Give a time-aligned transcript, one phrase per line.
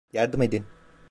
[0.13, 0.65] Yardım edin.